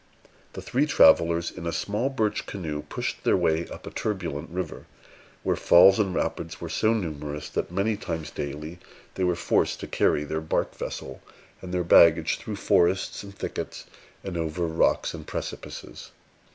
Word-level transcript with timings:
The 0.53 0.63
three 0.63 0.87
travellers, 0.87 1.51
in 1.51 1.67
a 1.67 1.71
small 1.71 2.09
birch 2.09 2.47
canoe, 2.47 2.81
pushed 2.81 3.23
their 3.23 3.37
way 3.37 3.67
up 3.67 3.85
a 3.85 3.91
turbulent 3.91 4.49
river, 4.49 4.87
where 5.43 5.55
falls 5.55 5.99
and 5.99 6.15
rapids 6.15 6.59
were 6.59 6.69
so 6.71 6.91
numerous, 6.91 7.49
that 7.49 7.69
many 7.71 7.95
times 7.97 8.31
daily 8.31 8.79
they 9.13 9.23
were 9.23 9.35
forced 9.35 9.79
to 9.81 9.87
carry 9.87 10.23
their 10.23 10.41
bark 10.41 10.73
vessel 10.73 11.21
and 11.61 11.71
their 11.71 11.83
baggage 11.83 12.39
through 12.39 12.55
forests 12.55 13.21
and 13.21 13.35
thickets 13.37 13.85
and 14.23 14.37
over 14.37 14.65
rocks 14.65 15.13
and 15.13 15.27
precipices. 15.27 16.09